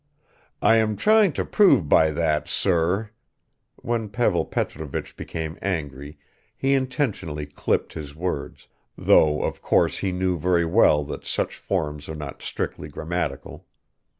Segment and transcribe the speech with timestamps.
[0.63, 3.11] "I am tryin' to prove by that, sir,"
[3.75, 6.17] (when Pavel Petrovich became angry
[6.57, 8.67] he intentionally clipped his words,
[8.97, 13.67] though of course he knew very well that such forms are not strictly grammatical.